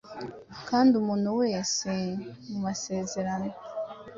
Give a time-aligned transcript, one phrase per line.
[0.69, 1.89] kandi umuntu wese
[2.49, 3.49] mu masezerano